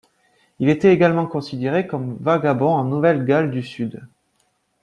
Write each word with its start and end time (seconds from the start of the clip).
Il 0.57 0.67
est 0.69 0.83
également 0.83 1.27
considéré 1.27 1.85
comme 1.85 2.17
vagabond 2.17 2.73
en 2.73 2.85
Nouvelle-Galles 2.85 3.51
du 3.51 3.61
Sud. 3.61 4.01